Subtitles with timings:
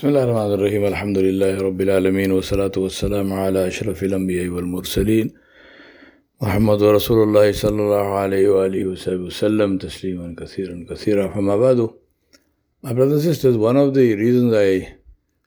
[0.00, 5.26] بسم الله الرحمن الرحيم الحمد لله رب العالمين والصلاة والسلام على أشرف الأنبياء والمرسلين
[6.42, 11.90] محمد رسول الله صلى الله عليه وآله وسلم وسلم تسليما كثيرا كثيرا فما بعد
[12.82, 14.96] My brothers and sisters, one of the reasons I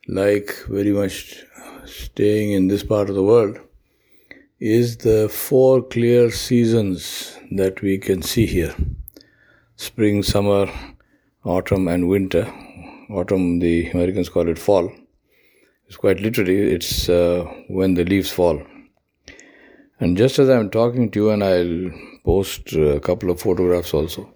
[0.07, 1.43] like very much
[1.85, 3.57] staying in this part of the world
[4.59, 8.75] is the four clear seasons that we can see here
[9.77, 10.67] spring, summer,
[11.43, 12.45] autumn, and winter
[13.09, 14.91] autumn, the Americans call it fall.
[15.87, 18.61] It's quite literally, it's uh, when the leaves fall.
[19.99, 21.91] And just as I'm talking to you, and I'll
[22.25, 24.33] post a couple of photographs also,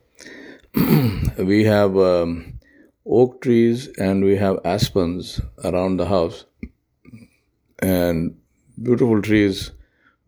[1.38, 2.59] we have um,
[3.05, 6.45] oak trees and we have aspens around the house,
[7.79, 8.38] and
[8.81, 9.71] beautiful trees,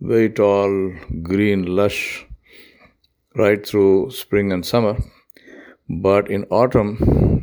[0.02, 2.26] very tall, green, lush,
[3.36, 4.98] right through spring and summer.
[5.88, 7.39] But in autumn,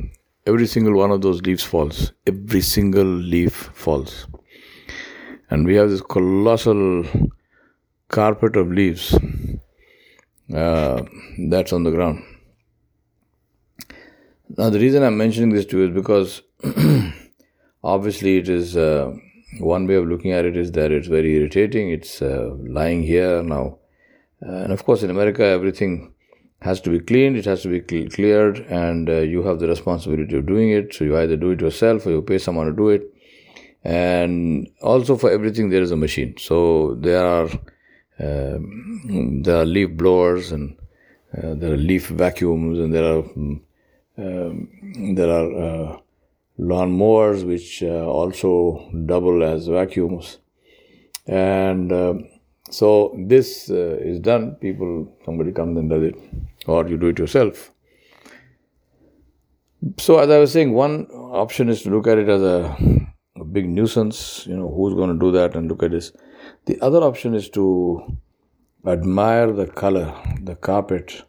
[0.46, 2.12] every single one of those leaves falls.
[2.27, 4.27] Every single leaf falls.
[5.50, 7.05] And we have this colossal
[8.08, 9.14] carpet of leaves
[10.55, 11.02] uh,
[11.48, 12.24] that's on the ground.
[14.56, 16.42] Now, the reason I'm mentioning this to you is because
[17.84, 19.12] obviously it is uh,
[19.58, 21.91] one way of looking at it is that it's very irritating.
[21.91, 23.78] It's uh, lying here now.
[24.41, 26.14] and of course, in America, everything
[26.60, 29.68] has to be cleaned, it has to be cl- cleared, and uh, you have the
[29.68, 30.94] responsibility of doing it.
[30.94, 33.12] So you either do it yourself or you pay someone to do it.
[33.84, 36.34] And also for everything there is a machine.
[36.38, 37.48] So there are
[38.18, 40.77] um, there are leaf blowers and
[41.36, 43.24] uh, there are leaf vacuums and there are
[44.18, 44.68] um,
[45.14, 45.98] there are uh,
[46.58, 50.38] lawn mowers which uh, also double as vacuums
[51.27, 52.28] and um,
[52.70, 54.56] so this uh, is done.
[54.56, 56.14] People, somebody comes and does it,
[56.67, 57.70] or you do it yourself.
[59.98, 62.77] So as I was saying, one option is to look at it as a,
[63.36, 64.47] a big nuisance.
[64.47, 66.12] You know, who's going to do that and look at this.
[66.64, 68.19] The other option is to
[68.84, 71.23] admire the color, the carpet,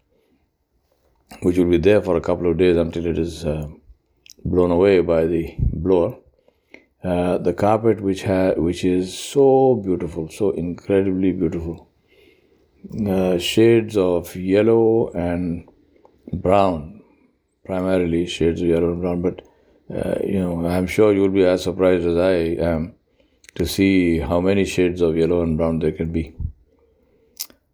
[1.41, 3.67] which will be there for a couple of days until it is uh,
[4.43, 6.17] blown away by the blower
[7.03, 11.89] uh, the carpet which ha- which is so beautiful, so incredibly beautiful.
[13.07, 15.67] Uh, shades of yellow and
[16.33, 17.01] brown,
[17.65, 19.21] primarily shades of yellow and brown.
[19.21, 19.41] But
[19.93, 22.33] uh, you know, I'm sure you'll be as surprised as I
[22.71, 22.95] am
[23.55, 26.35] to see how many shades of yellow and brown there can be.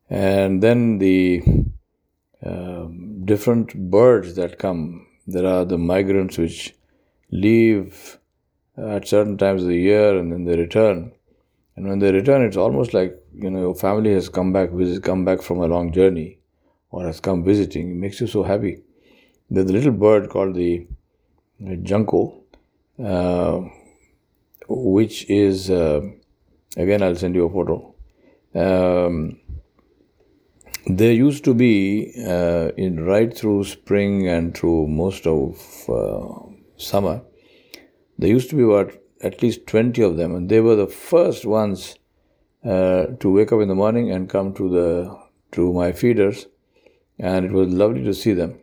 [0.09, 1.43] And then the
[2.45, 5.07] um, different birds that come.
[5.25, 6.75] There are the migrants which
[7.31, 8.19] leave
[8.77, 11.11] at certain times of the year and then they return.
[11.75, 14.69] And when they return, it's almost like you know your family has come back,
[15.01, 16.39] come back from a long journey,
[16.91, 17.91] or has come visiting.
[17.91, 18.83] It makes you so happy.
[19.49, 20.87] There's a little bird called the,
[21.59, 22.43] the junco,
[23.03, 23.61] uh,
[24.67, 26.01] which is uh,
[26.77, 27.93] again I'll send you a photo.
[28.53, 29.39] Um,
[30.85, 37.21] there used to be uh, in right through spring and through most of uh, summer
[38.23, 41.45] there used to be about at least 20 of them, and they were the first
[41.45, 41.95] ones
[42.63, 45.19] uh, to wake up in the morning and come to the
[45.51, 46.47] to my feeders,
[47.19, 48.57] and it was lovely to see them.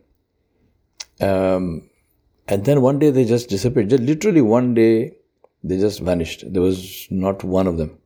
[1.21, 1.91] Um,
[2.48, 3.91] and then one day they just disappeared.
[3.91, 5.12] Just literally one day,
[5.62, 6.50] they just vanished.
[6.50, 7.98] There was not one of them.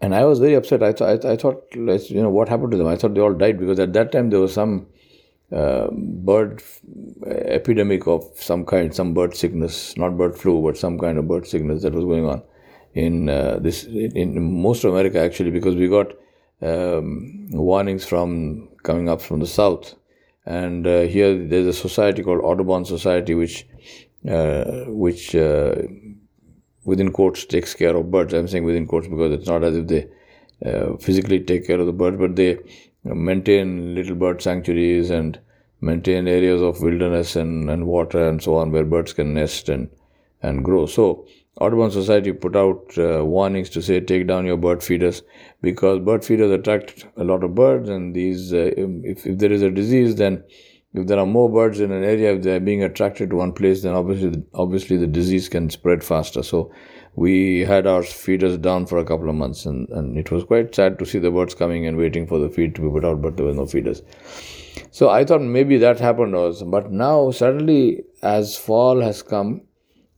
[0.00, 0.82] And I was very upset.
[0.82, 2.88] I, th- I, I thought, you know, what happened to them?
[2.88, 4.88] I thought they all died because at that time there was some
[5.52, 6.62] uh, bird
[7.26, 11.46] epidemic of some kind, some bird sickness, not bird flu, but some kind of bird
[11.46, 12.42] sickness that was going on
[12.94, 16.12] in uh, this in, most of America actually, because we got
[16.62, 19.94] um, warnings from coming up from the south,
[20.46, 23.66] and uh, here there's a society called Audubon Society, which
[24.28, 25.74] uh, which uh,
[26.84, 28.34] within quotes takes care of birds.
[28.34, 30.08] I'm saying within quotes because it's not as if they
[30.64, 32.58] uh, physically take care of the birds, but they
[33.04, 35.38] maintain little bird sanctuaries and
[35.80, 39.88] maintain areas of wilderness and, and water and so on where birds can nest and,
[40.42, 40.86] and grow.
[40.86, 41.26] So,
[41.60, 45.22] Audubon Society put out uh, warnings to say take down your bird feeders
[45.60, 49.60] because bird feeders attract a lot of birds, and these, uh, if, if there is
[49.60, 50.42] a disease, then
[50.94, 53.52] if there are more birds in an area, if they are being attracted to one
[53.52, 56.42] place, then obviously, obviously the disease can spread faster.
[56.42, 56.72] So,
[57.16, 60.74] we had our feeders down for a couple of months, and, and it was quite
[60.74, 63.20] sad to see the birds coming and waiting for the feed to be put out,
[63.20, 64.02] but there were no feeders.
[64.90, 66.64] So I thought maybe that happened also.
[66.64, 69.62] But now, suddenly, as fall has come,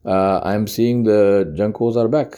[0.05, 2.35] uh, I'm seeing the juncos are back.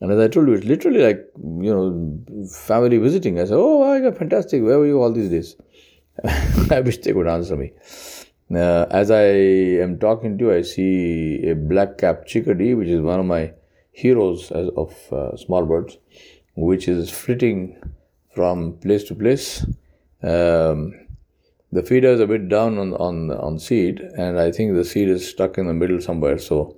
[0.00, 3.38] And as I told you, it's literally like, you know, family visiting.
[3.38, 4.62] I said, Oh, I got fantastic.
[4.62, 5.56] Where were you all these days?
[6.70, 7.72] I wish they could answer me.
[8.52, 9.24] Uh, as I
[9.82, 13.52] am talking to you, I see a black capped chickadee, which is one of my
[13.92, 15.98] heroes as of uh, small birds,
[16.56, 17.80] which is flitting
[18.34, 19.64] from place to place.
[20.22, 21.06] Um,
[21.72, 25.08] the feeder is a bit down on on on seed, and I think the seed
[25.08, 26.38] is stuck in the middle somewhere.
[26.38, 26.76] So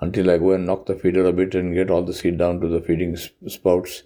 [0.00, 2.60] until I go and knock the feeder a bit and get all the seed down
[2.60, 4.02] to the feeding spouts,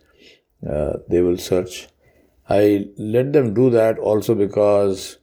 [0.68, 1.88] uh, they will search.
[2.48, 5.18] I let them do that also because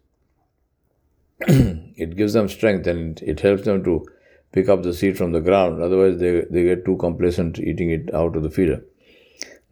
[1.39, 4.05] it gives them strength and it helps them to
[4.53, 5.81] pick up the seed from the ground.
[5.81, 8.81] Otherwise, they, they get too complacent eating it out of the feeder.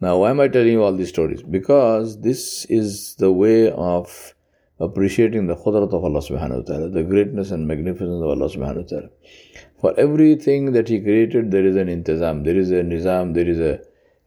[0.00, 1.42] Now, why am I telling you all these stories?
[1.42, 4.34] Because this is the way of
[4.80, 8.82] appreciating the khudrat of Allah subhanahu wa ta'ala, the greatness and magnificence of Allah subhanahu
[8.82, 9.08] wa ta'ala.
[9.80, 13.60] For everything that He created, there is an intizam, there is a nizam, there is
[13.60, 13.80] a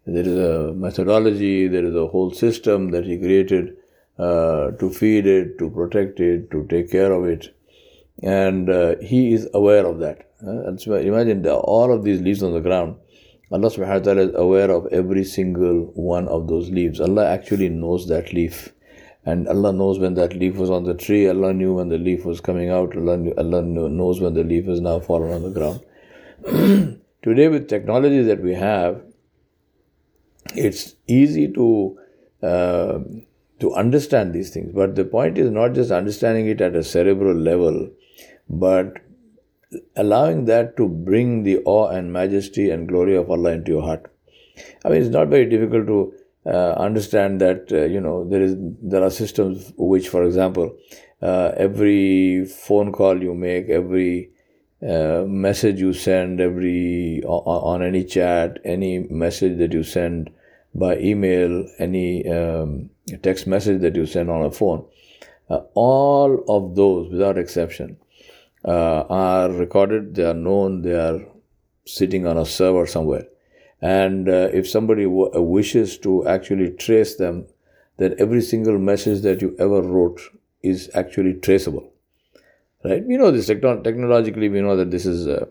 [0.08, 3.76] there is a methodology, there is a whole system that He created
[4.18, 7.54] uh, to feed it, to protect it, to take care of it.
[8.24, 10.30] And uh, He is aware of that.
[10.48, 12.98] And so imagine all of these leaves on the ground.
[13.52, 17.00] Allah subhanahu wa ta'ala is aware of every single one of those leaves.
[17.00, 18.74] Allah actually knows that leaf.
[19.26, 21.28] And Allah knows when that leaf was on the tree.
[21.28, 22.96] Allah knew when the leaf was coming out.
[22.96, 25.82] Allah, knew, Allah knows when the leaf is now fallen on the ground.
[27.24, 29.02] Today, with technology that we have,
[30.54, 31.98] it's easy to
[32.44, 33.00] uh,
[33.60, 34.72] to understand these things.
[34.74, 37.90] But the point is not just understanding it at a cerebral level,
[38.50, 38.98] but
[39.96, 44.12] allowing that to bring the awe and majesty and glory of Allah into your heart.
[44.84, 46.14] I mean, it's not very difficult to
[46.46, 50.78] uh, understand that uh, you know there is there are systems which, for example,
[51.22, 54.30] uh, every phone call you make, every
[54.88, 60.30] uh, message you send, every on, on, any chat, any message that you send
[60.76, 62.90] by email, any um,
[63.24, 64.86] text message that you send on a phone,
[65.50, 67.98] uh, all of those, without exception,
[68.68, 71.22] uh, are recorded, they are known, they are
[71.86, 73.28] sitting on a server somewhere.
[73.82, 77.46] And uh, if somebody w- uh, wishes to actually trace them,
[77.98, 80.20] then every single message that you ever wrote
[80.64, 81.92] is actually traceable.
[82.84, 83.04] Right?
[83.04, 84.50] We know this techno- technologically.
[84.50, 85.46] We know that this is uh,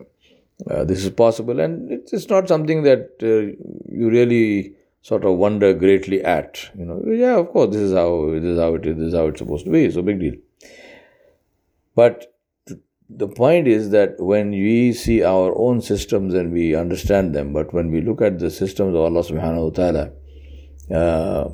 [0.69, 3.55] uh, this is possible, and it's, it's not something that uh,
[3.91, 6.69] you really sort of wonder greatly at.
[6.77, 8.95] You know, yeah, of course, this is how this is how it is.
[8.95, 9.91] This is how it's supposed to be.
[9.91, 10.35] So big deal.
[11.93, 12.34] But
[13.09, 17.73] the point is that when we see our own systems and we understand them, but
[17.73, 20.11] when we look at the systems of Allah subhanahu wa ta'ala,
[20.91, 21.49] uh,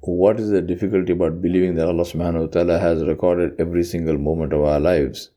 [0.00, 4.18] what is the difficulty about believing that Allah subhanahu wa ta'ala has recorded every single
[4.18, 5.30] moment of our lives,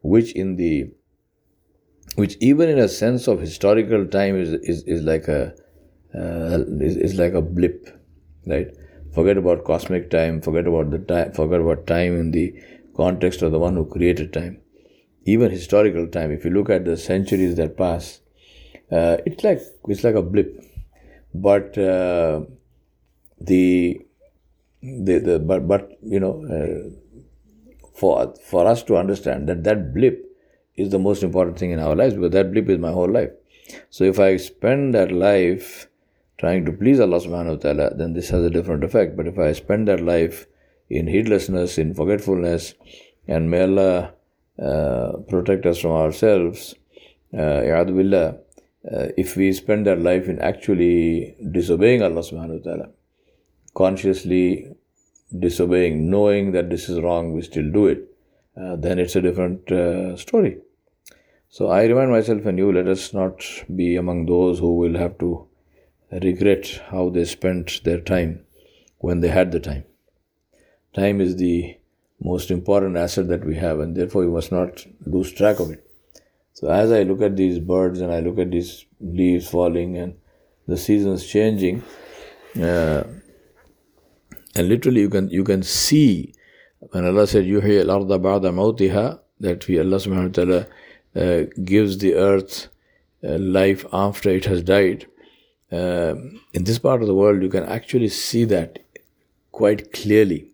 [0.00, 0.90] which in the
[2.16, 5.54] which even in a sense of historical time is is, is like a
[6.14, 7.86] uh, is, is like a blip,
[8.46, 8.68] right?
[9.14, 12.54] Forget about cosmic time, forget about the time, forget about time in the
[12.96, 14.60] context of the one who created time
[15.32, 18.20] even historical time, if you look at the centuries that pass,
[18.90, 20.62] uh, it's like it's like a blip.
[21.34, 22.42] But uh,
[23.40, 24.00] the,
[24.82, 26.90] the the but but you know uh,
[27.94, 30.26] for for us to understand that that blip
[30.76, 33.30] is the most important thing in our lives because that blip is my whole life.
[33.90, 35.88] So if I spend that life
[36.38, 39.16] trying to please Allah subhanahu wa ta'ala, then this has a different effect.
[39.16, 40.46] But if I spend that life
[40.88, 42.74] in heedlessness, in forgetfulness,
[43.28, 44.14] and may Allah
[45.28, 46.74] protect us from ourselves,
[47.32, 48.38] uh, billah,
[48.90, 52.88] uh, if we spend our life in actually disobeying Allah subhanahu wa ta'ala,
[53.74, 54.72] consciously
[55.38, 58.08] disobeying, knowing that this is wrong, we still do it,
[58.60, 60.58] uh, then it's a different uh, story.
[61.48, 63.44] So I remind myself and you, let us not
[63.74, 65.46] be among those who will have to
[66.10, 68.44] regret how they spent their time
[68.98, 69.84] when they had the time.
[70.94, 71.76] Time is the
[72.20, 75.86] most important asset that we have, and therefore we must not lose track of it.
[76.52, 80.14] So as I look at these birds and I look at these leaves falling and
[80.66, 81.82] the seasons changing,
[82.56, 83.04] uh,
[84.54, 86.34] and literally you can you can see
[86.90, 90.66] when Allah said "Yuhi al-arda ba'da mawtiha," that we Allah Subhanahu wa Taala
[91.16, 92.68] uh, gives the earth
[93.24, 95.06] uh, life after it has died.
[95.72, 96.14] Uh,
[96.52, 98.80] in this part of the world, you can actually see that
[99.52, 100.48] quite clearly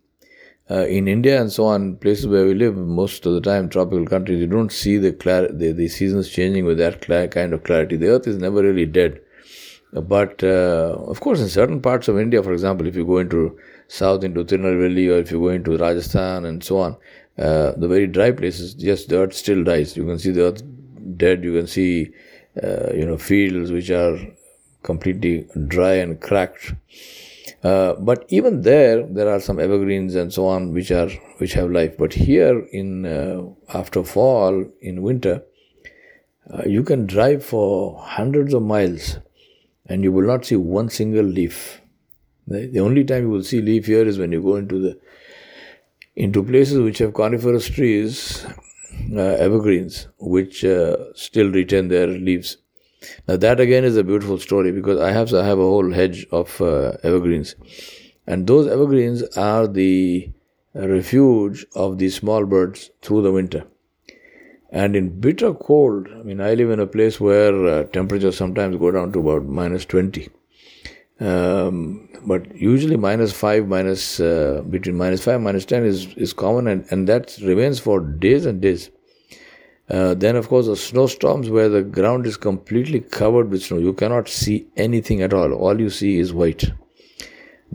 [0.70, 4.04] uh, in India and so on, places where we live, most of the time, tropical
[4.06, 7.96] countries, you don't see the, clar- the, the seasons changing with that kind of clarity.
[7.96, 9.20] The earth is never really dead.
[9.92, 13.58] But uh, of course, in certain parts of India, for example, if you go into
[13.88, 16.96] south into Tirunelveli or if you go into Rajasthan and so on,
[17.38, 19.96] uh, the very dry places, yes, the earth still dies.
[19.96, 20.62] You can see the earth
[21.16, 21.44] dead.
[21.44, 22.10] You can see,
[22.62, 24.18] uh, you know, fields which are
[24.82, 26.74] completely dry and cracked.
[27.66, 31.08] Uh, but even there, there are some evergreens and so on which are
[31.38, 31.94] which have life.
[32.02, 33.42] But here, in uh,
[33.80, 35.36] after fall, in winter,
[36.52, 37.70] uh, you can drive for
[38.00, 39.18] hundreds of miles,
[39.86, 41.80] and you will not see one single leaf.
[42.46, 45.00] The, the only time you will see leaf here is when you go into the
[46.26, 48.46] into places which have coniferous trees,
[49.14, 52.56] uh, evergreens, which uh, still retain their leaves.
[53.28, 56.26] Now that again is a beautiful story because I have I have a whole hedge
[56.30, 57.54] of uh, evergreens,
[58.26, 60.30] and those evergreens are the
[60.74, 63.64] refuge of the small birds through the winter.
[64.70, 68.76] And in bitter cold, I mean, I live in a place where uh, temperatures sometimes
[68.76, 70.28] go down to about minus 20.
[71.18, 76.66] Um, but usually minus 5, minus, uh, between minus 5 minus 10 is, is common
[76.66, 78.90] and, and that remains for days and days.
[79.88, 83.78] Uh, then, of course, the snowstorms where the ground is completely covered with snow.
[83.78, 85.52] You cannot see anything at all.
[85.52, 86.72] All you see is white.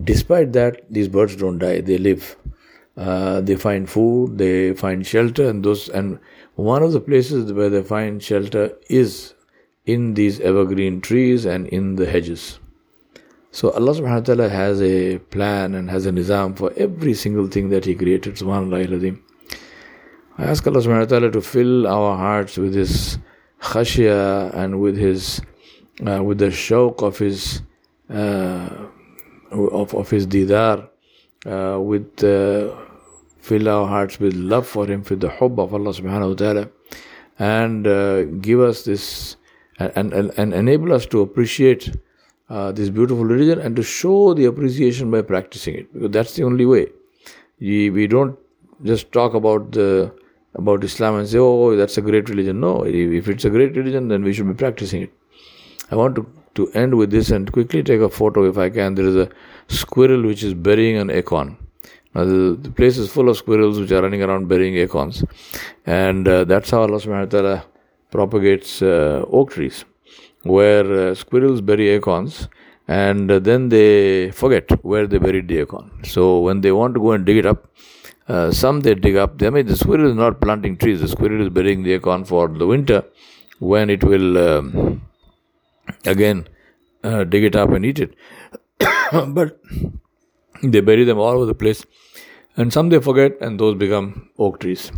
[0.04, 1.82] Despite that, these birds don't die.
[1.82, 2.36] They live.
[2.98, 4.38] Uh, they find food.
[4.38, 5.88] They find shelter, and those.
[5.88, 6.20] And
[6.56, 9.34] one of the places where they find shelter is
[9.86, 12.60] in these evergreen trees and in the hedges.
[13.52, 17.48] So Allah subhanahu wa ta'ala has a plan and has a nizam for every single
[17.48, 18.36] thing that He created.
[18.36, 19.20] Subhanallah
[20.42, 23.20] I ask Allah subhanahu wa ta'ala to fill our hearts with His
[23.62, 25.40] khashya and with His,
[26.04, 27.62] uh, with the shawq of His,
[28.10, 28.88] uh,
[29.52, 30.90] of, of His didar,
[31.46, 32.76] uh, with, uh,
[33.38, 36.70] fill our hearts with love for Him, with the hubb of Allah subhanahu wa ta'ala,
[37.38, 39.36] and uh, give us this,
[39.78, 41.96] and, and, and enable us to appreciate
[42.50, 46.44] uh, this beautiful religion and to show the appreciation by practicing it, because that's the
[46.44, 46.88] only way.
[47.60, 48.40] We, we don't
[48.84, 50.20] just talk about the
[50.56, 52.60] about Islam and say, oh, that's a great religion.
[52.60, 55.12] No, if it's a great religion, then we should be practicing it.
[55.90, 58.96] I want to, to end with this and quickly take a photo if I can.
[58.96, 59.30] There is a
[59.68, 61.58] squirrel which is burying an acorn.
[62.14, 65.24] Now, the, the place is full of squirrels which are running around burying acorns.
[65.86, 67.66] And uh, that's how Allah subhanahu wa ta'ala
[68.10, 69.86] propagates uh, oak trees,
[70.44, 72.50] where uh, squirrels bury acorns
[72.88, 75.90] and then they forget where they buried the acorn.
[76.04, 77.68] So when they want to go and dig it up,
[78.29, 79.43] uh, some they dig up.
[79.43, 81.01] I mean, the squirrel is not planting trees.
[81.01, 83.05] The squirrel is burying the acorn for the winter,
[83.59, 85.03] when it will um,
[86.05, 86.49] again
[87.05, 88.15] uh, dig it up and eat it.
[89.29, 89.61] but
[90.63, 91.85] they bury them all over the place,
[92.57, 94.91] and some they forget, and those become oak trees.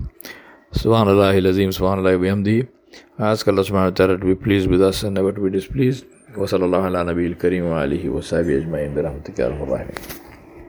[0.73, 2.68] Subhanallah, Azim, Subhanallah, Bihamdi.
[3.18, 6.04] Ask Allah subhanahu wa ta'ala to be pleased with us and never to be displeased.
[6.37, 10.22] وصلى الله على نبي الكريم وآله وصحبه أجمعين برحمتك يا رب الراحمين